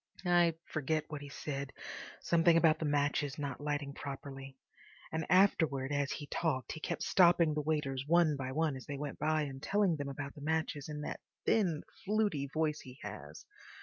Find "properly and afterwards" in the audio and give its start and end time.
3.93-5.93